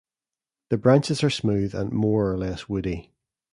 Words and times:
The 0.69 0.79
branches 0.79 1.23
are 1.23 1.29
smooth 1.29 1.75
and 1.75 1.91
more 1.91 2.31
or 2.31 2.35
less 2.35 2.67
woody. 2.67 3.13